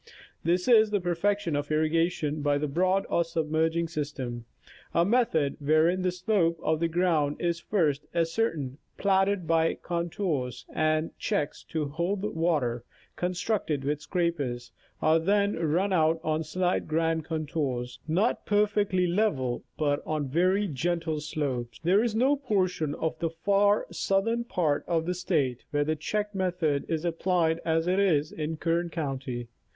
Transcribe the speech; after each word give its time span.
This 0.43 0.67
is 0.67 0.89
the 0.89 0.99
perfection 0.99 1.55
of 1.55 1.69
irrigation 1.69 2.41
by 2.41 2.57
the 2.57 2.67
broad 2.67 3.05
or 3.07 3.23
submerging 3.23 3.87
system,— 3.87 4.45
a 4.95 5.05
method 5.05 5.57
wherein 5.59 6.01
the 6.01 6.11
slope 6.11 6.59
of 6.63 6.79
the 6.79 6.87
ground 6.87 7.39
is 7.39 7.59
first 7.59 8.07
ascertained, 8.11 8.79
platted 8.97 9.45
by 9.45 9.75
contours, 9.75 10.65
and 10.73 11.11
the 11.11 11.13
checks 11.19 11.63
to 11.65 11.89
hold 11.89 12.23
the 12.23 12.31
water, 12.31 12.83
constructed 13.15 13.83
with 13.83 14.01
scrapers, 14.01 14.71
are 15.03 15.19
then 15.19 15.53
run 15.55 15.93
out 15.93 16.19
on 16.23 16.43
slight 16.43 16.87
grade 16.87 17.23
contours— 17.23 17.99
not 18.21 18.43
perfectly 18.43 19.05
level, 19.05 19.63
but 19.77 20.01
on 20.03 20.27
very 20.27 20.65
gentle 20.67 21.19
slopes. 21.19 21.79
There 21.83 22.03
is 22.03 22.15
no 22.15 22.35
portion 22.35 22.95
of 22.95 23.19
the 23.19 23.29
far 23.29 23.85
southern 23.91 24.45
part 24.45 24.83
of 24.87 25.05
the 25.05 25.13
State 25.13 25.63
where 25.69 25.83
the 25.83 25.95
check 25.95 26.33
method 26.33 26.85
is 26.87 27.05
applied 27.05 27.59
as 27.63 27.85
it 27.85 27.99
is 27.99 28.31
in 28.31 28.57
Kern 28.57 28.89
county. 28.89 29.47